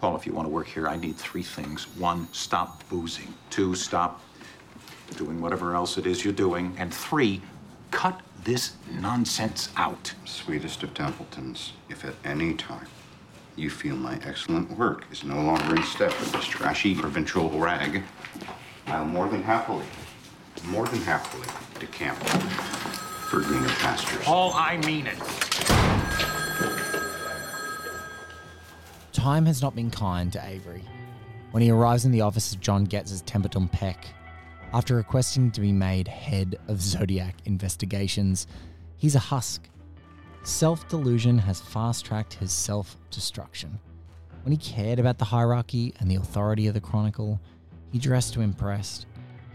[0.00, 1.84] Paul, if you want to work here, I need three things.
[1.96, 3.32] One, stop boozing.
[3.50, 4.20] Two, stop
[5.16, 6.74] doing whatever else it is you're doing.
[6.78, 7.40] And three,
[7.90, 10.12] cut this nonsense out.
[10.24, 12.86] Sweetest of Templetons, if at any time
[13.56, 18.02] you feel my excellent work is no longer in step with this trashy provincial rag,
[18.86, 19.84] I'll more than happily,
[20.66, 21.46] more than happily
[21.78, 22.16] decamp
[23.28, 24.24] for greener pastures.
[24.24, 25.18] Paul, I mean it.
[29.12, 30.82] Time has not been kind to Avery.
[31.52, 34.06] When he arrives in the office of John Getz's Templeton Peck,
[34.72, 38.48] after requesting to be made head of Zodiac investigations,
[38.96, 39.68] he's a husk.
[40.44, 43.78] Self delusion has fast tracked his self destruction.
[44.42, 47.40] When he cared about the hierarchy and the authority of the Chronicle,
[47.90, 49.06] he dressed to impress.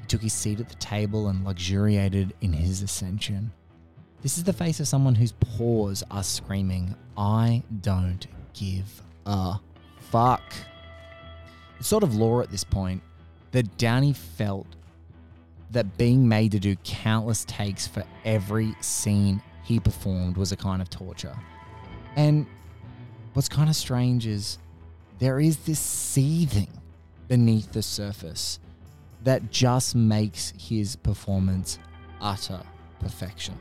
[0.02, 3.52] He took his seat at the table and luxuriated in his ascension.
[4.24, 9.60] This is the face of someone whose paws are screaming, I don't give a
[10.10, 10.42] fuck.
[11.78, 13.04] It's sort of law at this point
[13.52, 14.66] that Downey felt
[15.70, 20.82] that being made to do countless takes for every scene he performed was a kind
[20.82, 21.38] of torture.
[22.16, 22.48] And
[23.34, 24.58] what's kind of strange is
[25.20, 26.72] there is this seething
[27.28, 28.58] beneath the surface
[29.24, 31.78] that just makes his performance
[32.20, 32.64] utter
[33.00, 33.54] perfection.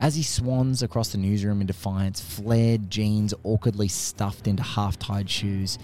[0.00, 5.30] As he swans across the newsroom in defiance, flared jeans awkwardly stuffed into half tied
[5.30, 5.78] shoes,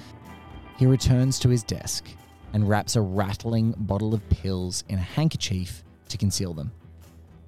[0.76, 2.04] he returns to his desk
[2.52, 6.72] and wraps a rattling bottle of pills in a handkerchief to conceal them.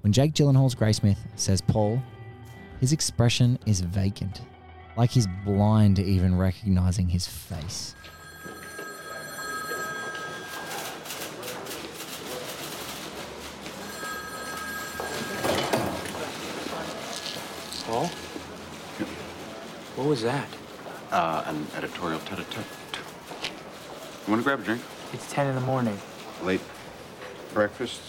[0.01, 2.01] When Jake Gyllenhaal's Graysmith says Paul,
[2.79, 4.41] his expression is vacant,
[4.97, 7.93] like he's blind to even recognizing his face.
[17.85, 18.07] Paul?
[19.97, 20.47] What was that?
[21.11, 22.65] Uh, an editorial tete-a-tete.
[24.25, 24.81] You want to grab a drink?
[25.13, 25.99] It's 10 in the morning.
[26.41, 26.61] Late
[27.53, 28.01] breakfast?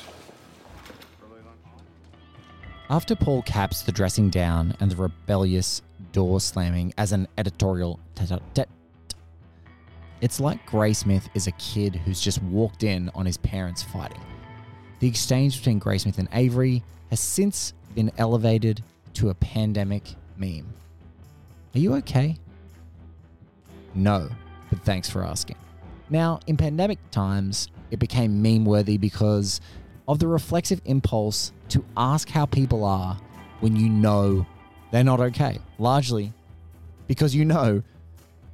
[2.93, 5.81] After Paul caps the dressing down and the rebellious
[6.13, 7.99] door slamming as an editorial
[10.21, 14.21] it's like Graysmith is a kid who's just walked in on his parents fighting.
[15.01, 20.71] The exchange between Graysmith and Avery has since been elevated to a pandemic meme.
[21.75, 22.37] Are you okay?
[23.95, 24.29] No,
[24.69, 25.57] but thanks for asking.
[26.11, 29.63] Now, in pandemic times, it became meme worthy because
[30.07, 33.19] of the reflexive impulse to ask how people are
[33.61, 34.47] when you know
[34.91, 36.33] they're not okay, largely
[37.07, 37.83] because you know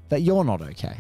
[0.09, 0.97] that you're not okay.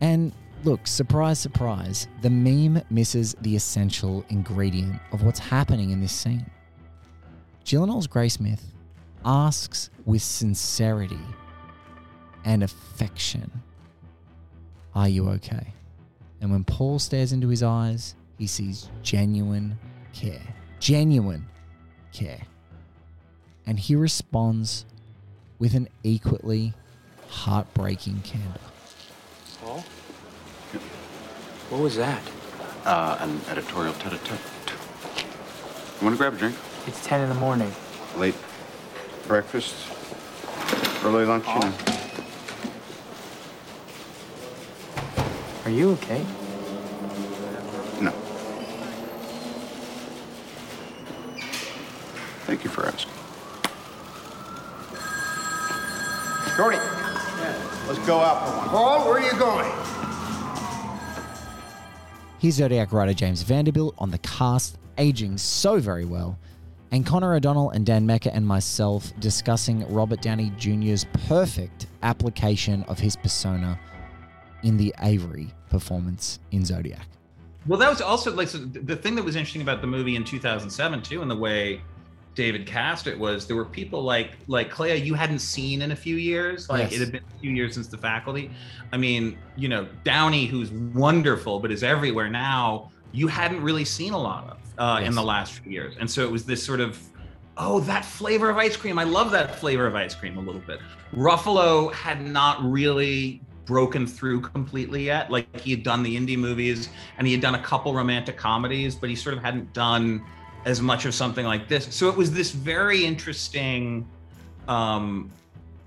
[0.00, 0.32] And
[0.64, 6.44] look, surprise, surprise, the meme misses the essential ingredient of what's happening in this scene.
[7.64, 8.62] Gyllenhaal's Graysmith
[9.24, 11.20] asks with sincerity
[12.44, 13.50] and affection,
[14.94, 15.72] Are you okay?
[16.40, 19.78] And when Paul stares into his eyes, he sees genuine
[20.12, 20.42] care.
[20.82, 21.46] Genuine
[22.12, 22.40] care.
[23.64, 24.84] And he responds
[25.60, 26.74] with an equally
[27.28, 28.58] heartbreaking candor.
[29.60, 29.84] Paul?
[31.70, 32.20] What was that?
[32.84, 34.40] Uh, an editorial tete-a-tete.
[36.00, 36.56] You want to grab a drink?
[36.88, 37.70] It's 10 in the morning.
[38.16, 38.34] Late
[39.28, 39.76] breakfast?
[41.04, 41.46] Early lunch?
[41.46, 41.72] You.
[45.64, 46.26] Are you okay?
[52.52, 53.10] Thank you for asking.
[56.54, 56.76] Shorty.
[57.88, 58.68] Let's go out for one.
[58.68, 59.72] Paul, where are you going?
[62.40, 66.38] Here's Zodiac writer James Vanderbilt on the cast, aging so very well,
[66.90, 72.98] and Connor O'Donnell and Dan Mecca and myself discussing Robert Downey Jr.'s perfect application of
[72.98, 73.80] his persona
[74.62, 77.08] in the Avery performance in Zodiac.
[77.66, 80.24] Well, that was also like so the thing that was interesting about the movie in
[80.24, 81.80] 2007 too, and the way
[82.34, 85.96] David cast it was there were people like like Clea you hadn't seen in a
[85.96, 86.68] few years.
[86.68, 86.92] Like Yes.
[86.94, 88.50] it had been a few years since the faculty.
[88.92, 94.12] I mean, you know, Downey, who's wonderful but is everywhere now, you hadn't really seen
[94.12, 95.94] a lot of uh, in the last few years.
[96.00, 96.98] And so it was this sort of
[97.58, 98.98] oh, that flavor of ice cream.
[98.98, 100.80] I love that flavor of ice cream a little bit.
[101.14, 105.30] Ruffalo had not really broken through completely yet.
[105.30, 108.94] Like he had done the indie movies and he had done a couple romantic comedies,
[108.94, 110.24] but he sort of hadn't done
[110.64, 111.94] as much of something like this.
[111.94, 114.06] So it was this very interesting
[114.68, 115.30] um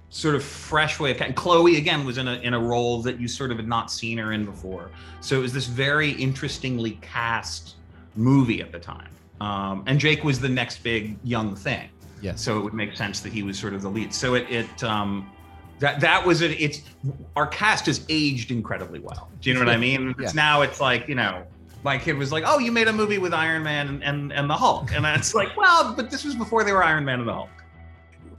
[0.10, 3.20] sort of fresh way of and Chloe again was in a in a role that
[3.20, 4.90] you sort of had not seen her in before.
[5.22, 7.76] So it was this very interestingly cast
[8.16, 9.10] movie at the time.
[9.42, 11.90] Um, and Jake was the next big young thing.
[12.22, 12.42] Yes.
[12.42, 14.14] So it would make sense that he was sort of the lead.
[14.14, 15.30] So it it um
[15.80, 16.52] that that was it.
[16.60, 16.82] It's
[17.36, 19.30] our cast has aged incredibly well.
[19.42, 20.16] Do you know what I mean?
[20.18, 20.26] Yeah.
[20.26, 21.44] It's now it's like you know
[21.86, 24.50] my kid was like, "Oh, you made a movie with Iron Man and and, and
[24.50, 27.30] the Hulk," and it's like, well, but this was before they were Iron Man and
[27.30, 27.50] the Hulk.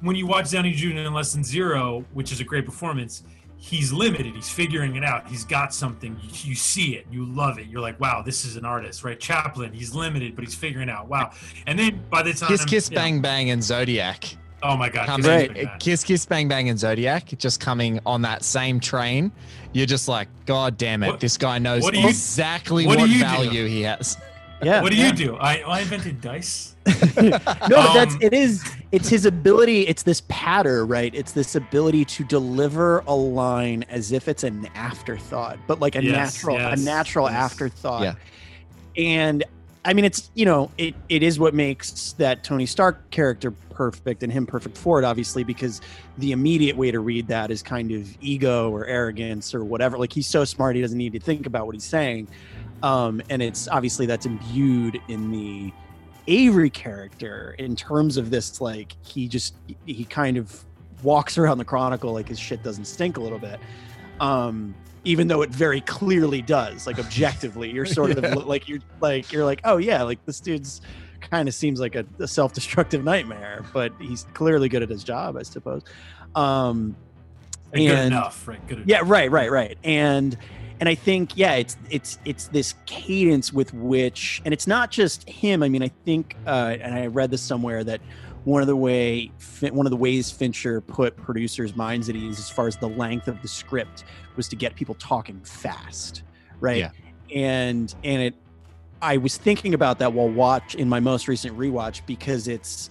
[0.00, 0.98] when you watch Downey Jr.
[0.98, 3.22] in Less Than Zero, which is a great performance,
[3.56, 4.34] he's limited.
[4.34, 5.26] He's figuring it out.
[5.28, 6.18] He's got something.
[6.20, 7.06] You, you see it.
[7.10, 7.68] You love it.
[7.68, 9.18] You're like, wow, this is an artist, right?
[9.18, 11.08] Chaplin, he's limited, but he's figuring it out.
[11.08, 11.30] Wow.
[11.66, 13.00] And then by the time Kiss Kiss yeah.
[13.00, 14.36] Bang Bang and Zodiac.
[14.62, 15.06] Oh my God.
[15.06, 15.78] Coming, Kiss Kiss Bang Bang.
[15.78, 19.30] Kiss Kiss Bang Bang and Zodiac just coming on that same train.
[19.72, 23.06] You're just like, God damn it, What- this guy knows what you- exactly what what,
[23.06, 23.24] do you do?
[23.24, 24.16] value he has.
[24.62, 24.80] Yeah.
[24.80, 25.08] What do yeah.
[25.08, 25.36] you do?
[25.36, 26.76] I, I invented dice.
[26.86, 31.14] no, but that's Um, it is it's his ability, it's this patter, right?
[31.14, 36.02] It's this ability to deliver a line as if it's an afterthought, but like a
[36.02, 37.34] Yes, natural yes, a natural yes.
[37.34, 38.02] afterthought.
[38.02, 38.14] Yeah.
[38.96, 39.44] And
[39.86, 44.22] I mean it's you know, it it is what makes that Tony Stark character perfect
[44.24, 45.80] and him perfect for it, obviously, because
[46.18, 49.96] the immediate way to read that is kind of ego or arrogance or whatever.
[49.96, 52.26] Like he's so smart he doesn't need to think about what he's saying.
[52.82, 55.72] Um, and it's obviously that's imbued in the
[56.26, 59.54] Avery character in terms of this like he just
[59.86, 60.64] he kind of
[61.04, 63.60] walks around the Chronicle like his shit doesn't stink a little bit.
[64.18, 64.74] Um,
[65.06, 69.44] even though it very clearly does, like objectively, you're sort of like you're like you're
[69.44, 70.80] like, oh yeah, like this dude's
[71.20, 75.36] kind of seems like a, a self-destructive nightmare, but he's clearly good at his job,
[75.36, 75.82] I suppose.
[76.34, 76.96] Um,
[77.72, 78.66] And good enough, right?
[78.66, 79.78] Good yeah, right, right, right.
[79.84, 80.36] And
[80.80, 85.28] and I think yeah, it's it's it's this cadence with which, and it's not just
[85.28, 85.62] him.
[85.62, 88.00] I mean, I think, uh, and I read this somewhere that
[88.46, 89.28] one of the way
[89.60, 93.26] one of the ways Fincher put producers' minds at ease as far as the length
[93.26, 94.04] of the script
[94.36, 96.22] was to get people talking fast,
[96.60, 96.76] right?
[96.76, 96.90] Yeah.
[97.34, 98.34] And and it,
[99.02, 102.88] I was thinking about that while watch in my most recent rewatch because it's,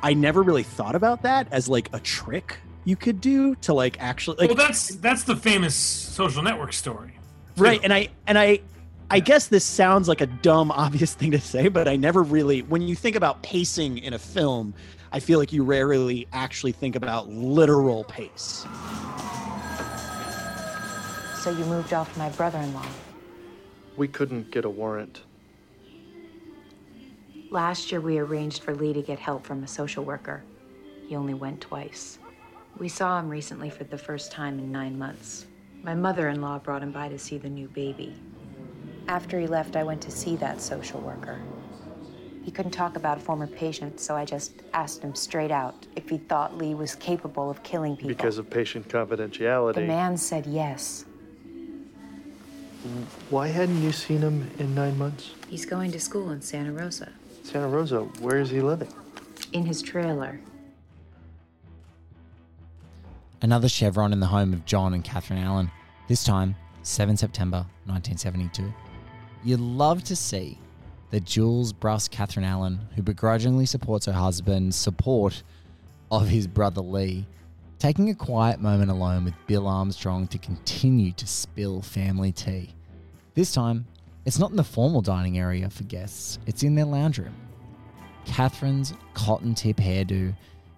[0.00, 4.00] I never really thought about that as like a trick you could do to like
[4.00, 7.18] actually like well, that's that's the famous social network story.
[7.56, 8.60] right and i and i
[9.10, 12.62] i guess this sounds like a dumb obvious thing to say but i never really
[12.62, 14.74] when you think about pacing in a film
[15.12, 18.66] i feel like you rarely actually think about literal pace
[21.44, 22.86] So you moved off my brother-in-law.
[23.98, 25.20] We couldn't get a warrant.
[27.50, 30.42] Last year, we arranged for Lee to get help from a social worker.
[31.06, 32.18] He only went twice.
[32.78, 35.44] We saw him recently for the first time in nine months.
[35.82, 38.14] My mother in law brought him by to see the new baby.
[39.08, 41.40] After he left, I went to see that social worker.
[42.42, 46.08] He couldn't talk about a former patient, so I just asked him straight out if
[46.08, 48.08] he thought Lee was capable of killing people.
[48.08, 49.74] Because of patient confidentiality.
[49.74, 51.04] the man said yes.
[53.30, 55.30] Why hadn't you seen him in nine months?
[55.48, 57.10] He's going to school in Santa Rosa,
[57.42, 58.88] Santa Rosa, where is he living?
[59.52, 60.40] in his trailer.
[63.40, 65.70] Another chevron in the home of John and Catherine Allen,
[66.08, 68.72] this time 7 September 1972.
[69.44, 70.58] You'd love to see
[71.10, 75.42] that Jules Bruss Catherine Allen, who begrudgingly supports her husband's support
[76.10, 77.26] of his brother Lee,
[77.78, 82.70] taking a quiet moment alone with Bill Armstrong to continue to spill family tea.
[83.34, 83.84] This time,
[84.24, 87.36] it's not in the formal dining area for guests, it's in their lounge room.
[88.24, 90.34] Catherine's cotton tip hairdo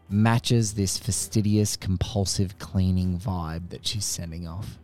[0.08, 4.78] matches this fastidious, compulsive cleaning vibe that she's sending off.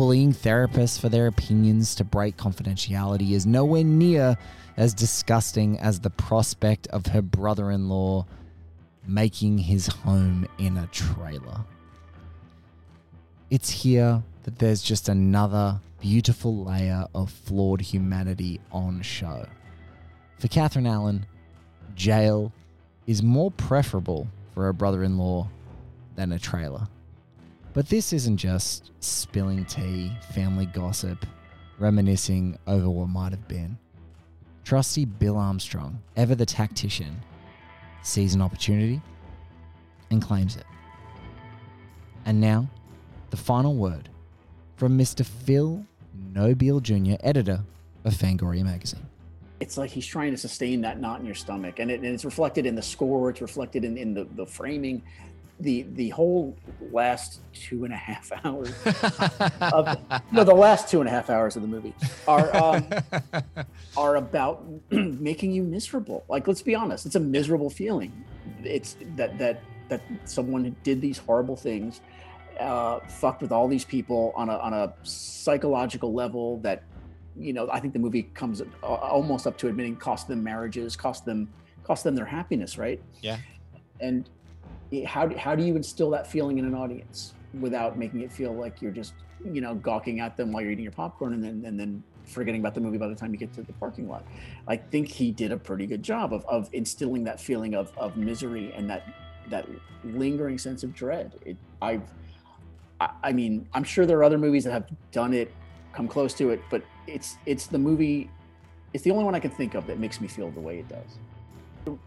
[0.00, 4.34] Bullying therapists for their opinions to break confidentiality is nowhere near
[4.78, 8.24] as disgusting as the prospect of her brother in law
[9.06, 11.66] making his home in a trailer.
[13.50, 19.44] It's here that there's just another beautiful layer of flawed humanity on show.
[20.38, 21.26] For Catherine Allen,
[21.94, 22.54] jail
[23.06, 25.50] is more preferable for a brother in law
[26.16, 26.88] than a trailer.
[27.72, 31.24] But this isn't just spilling tea, family gossip,
[31.78, 33.78] reminiscing over what might have been.
[34.64, 37.20] Trusty Bill Armstrong, ever the tactician,
[38.02, 39.00] sees an opportunity
[40.10, 40.64] and claims it.
[42.26, 42.68] And now,
[43.30, 44.08] the final word
[44.76, 45.24] from Mr.
[45.24, 45.84] Phil
[46.34, 47.60] Nobile Jr., editor
[48.04, 49.06] of Fangoria magazine.
[49.60, 52.24] it's like he's trying to sustain that knot in your stomach and, it, and it's
[52.24, 55.02] reflected in the score it's reflected in, in the, the framing
[55.60, 56.56] the the whole
[56.92, 58.72] last two and a half hours
[59.60, 59.96] of
[60.32, 61.94] no the last two and a half hours of the movie
[62.26, 62.86] are um,
[63.96, 68.24] are about making you miserable like let's be honest it's a miserable feeling
[68.62, 72.00] it's that that that someone did these horrible things
[72.60, 76.84] uh, fucked with all these people on a on a psychological level that
[77.36, 81.24] you know I think the movie comes almost up to admitting cost them marriages, cost
[81.24, 81.48] them
[81.84, 83.00] cost them their happiness, right?
[83.22, 83.38] Yeah.
[84.00, 84.28] And
[85.06, 88.52] how do, how do you instill that feeling in an audience without making it feel
[88.52, 89.14] like you're just
[89.44, 92.60] you know gawking at them while you're eating your popcorn and then and then forgetting
[92.60, 94.24] about the movie by the time you get to the parking lot.
[94.68, 98.16] I think he did a pretty good job of, of instilling that feeling of, of
[98.16, 99.02] misery and that
[99.48, 99.66] that
[100.04, 101.34] lingering sense of dread.
[101.44, 102.02] It, I've
[103.00, 105.52] I, I mean, I'm sure there are other movies that have done it,
[105.92, 108.30] come close to it, but it's it's the movie,
[108.92, 110.88] it's the only one I can think of that makes me feel the way it
[110.88, 111.18] does.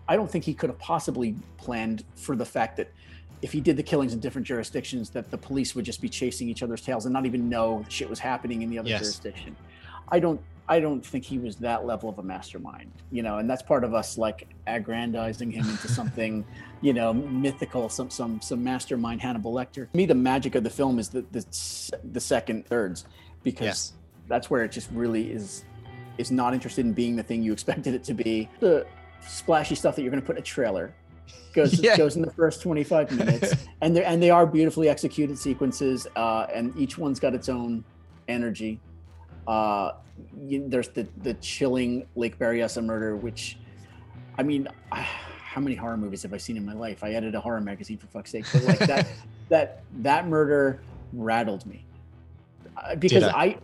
[0.07, 2.91] I don't think he could have possibly planned for the fact that
[3.41, 6.47] if he did the killings in different jurisdictions, that the police would just be chasing
[6.47, 9.01] each other's tails and not even know shit was happening in the other Yes.
[9.01, 9.55] jurisdiction.
[10.09, 13.49] I don't I don't think he was that level of a mastermind, you know, and
[13.49, 16.45] that's part of us like aggrandizing him into something,
[16.79, 19.91] you know, mythical, some some some mastermind Hannibal Lecter.
[19.91, 21.45] To me, the magic of the film is the the,
[22.13, 23.05] the second thirds,
[23.43, 23.93] because Yes.
[24.29, 25.65] that's where it just really is
[26.17, 28.47] is not interested in being the thing you expected it to be.
[28.61, 28.85] The
[29.27, 30.93] splashy stuff that you're going to put in a trailer
[31.53, 31.97] goes Yeah.
[31.97, 36.47] goes in the first 25 minutes, and they and they are beautifully executed sequences, uh,
[36.53, 37.83] and each one's got its own
[38.27, 38.79] energy.
[39.47, 39.91] Uh,
[40.41, 43.57] you, there's the the chilling Lake Berryessa murder, which,
[44.37, 47.03] I mean, how many horror movies have I seen in my life?
[47.03, 48.45] I edit a horror magazine for fuck's sake.
[48.51, 49.07] But like that,
[49.49, 50.81] that that murder
[51.13, 51.85] rattled me
[52.75, 53.29] Uh, because I?
[53.43, 53.57] I.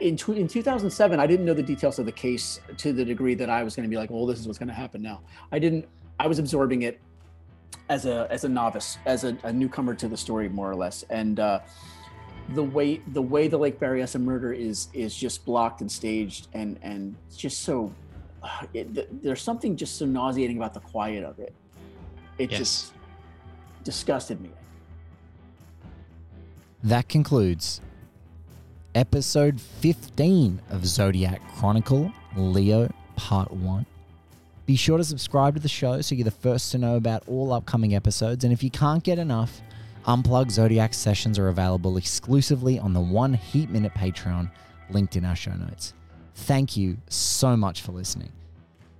[0.00, 3.34] in, tw- in 2007, I didn't know the details of the case to the degree
[3.34, 5.20] that I was going to be like, "Oh, this is what's going to happen now."
[5.52, 5.86] I didn't.
[6.18, 7.00] I was absorbing it
[7.88, 11.04] as a as a novice, as a, a newcomer to the story, more or less.
[11.10, 11.60] And uh,
[12.54, 16.78] the way the way the Lake Berryessa murder is is just blocked and staged, and
[16.82, 17.92] and just so
[18.42, 21.54] uh, it, th- there's something just so nauseating about the quiet of it.
[22.38, 22.58] It Yes.
[22.58, 22.92] just
[23.84, 24.50] disgusted me.
[26.82, 27.80] That concludes
[28.94, 33.86] episode 15 of Zodiac Chronicle Leo Part 1.
[34.66, 37.52] Be sure to subscribe to the show so you're the first to know about all
[37.52, 38.44] upcoming episodes.
[38.44, 39.60] And if you can't get enough,
[40.06, 44.50] Unplug Zodiac sessions are available exclusively on the One Heat Minute Patreon
[44.90, 45.94] linked in our show notes.
[46.34, 48.32] Thank you so much for listening.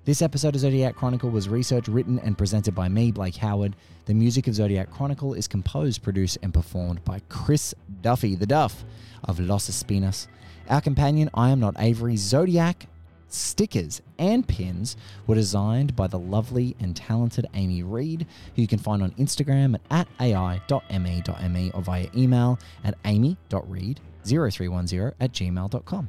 [0.05, 3.74] This episode of Zodiac Chronicle was researched, written, and presented by me, Blake Howard.
[4.05, 8.84] The music of Zodiac Chronicle is composed, produced, and performed by Chris Duffy, the Duff
[9.24, 10.26] of Los Espinas.
[10.68, 12.86] Our companion, I Am Not Avery, Zodiac
[13.28, 18.78] stickers and pins were designed by the lovely and talented Amy Reed, who you can
[18.78, 26.09] find on Instagram at ai.me.me or via email at amy.reed0310 at gmail.com.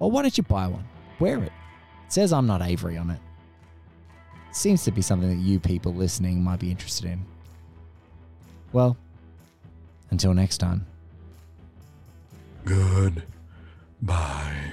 [0.00, 0.88] Or why don't you buy one?
[1.20, 1.52] Wear it.
[2.10, 3.20] It says I'm not Avery on it.
[4.50, 7.24] Seems to be something that you people listening might be interested in.
[8.72, 8.96] Well,
[10.10, 10.84] until next time.
[12.64, 13.22] Good.
[14.02, 14.72] Bye.